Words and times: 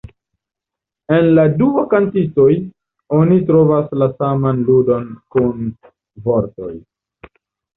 En 1.17 1.27
la 1.39 1.43
dua 1.59 1.83
kantistoj, 1.91 2.47
oni 3.19 3.37
trovas 3.51 3.93
la 4.05 4.09
saman 4.23 4.65
ludon 4.71 5.07
kun 5.37 5.71
vortoj. 6.31 6.73